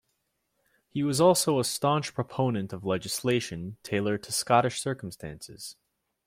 [0.89, 5.75] He was also a staunch proponent of legislation tailored to Scottish circumstances.